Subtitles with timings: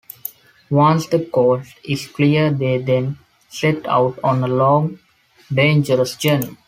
[0.71, 3.19] Once the coast is clear they then
[3.49, 4.97] set out on a long,
[5.53, 6.57] dangerous journey.